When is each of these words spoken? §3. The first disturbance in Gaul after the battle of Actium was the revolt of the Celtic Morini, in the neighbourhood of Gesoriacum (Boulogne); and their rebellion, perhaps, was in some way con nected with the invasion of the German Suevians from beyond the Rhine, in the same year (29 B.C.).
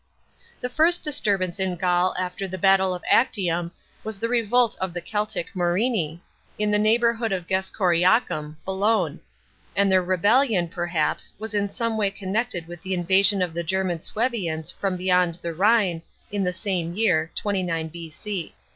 §3. 0.61 0.61
The 0.61 0.69
first 0.69 1.03
disturbance 1.03 1.59
in 1.59 1.75
Gaul 1.75 2.15
after 2.17 2.47
the 2.47 2.57
battle 2.57 2.95
of 2.95 3.03
Actium 3.07 3.71
was 4.03 4.17
the 4.17 4.27
revolt 4.29 4.75
of 4.81 4.95
the 4.95 4.99
Celtic 4.99 5.53
Morini, 5.55 6.19
in 6.57 6.71
the 6.71 6.79
neighbourhood 6.79 7.31
of 7.31 7.45
Gesoriacum 7.45 8.55
(Boulogne); 8.65 9.19
and 9.75 9.91
their 9.91 10.01
rebellion, 10.01 10.69
perhaps, 10.69 11.33
was 11.37 11.53
in 11.53 11.69
some 11.69 11.97
way 11.99 12.09
con 12.09 12.29
nected 12.29 12.65
with 12.65 12.81
the 12.81 12.95
invasion 12.95 13.43
of 13.43 13.53
the 13.53 13.63
German 13.63 13.99
Suevians 13.99 14.73
from 14.73 14.97
beyond 14.97 15.35
the 15.35 15.53
Rhine, 15.53 16.01
in 16.31 16.43
the 16.43 16.51
same 16.51 16.93
year 16.95 17.29
(29 17.35 17.89
B.C.). 17.89 18.55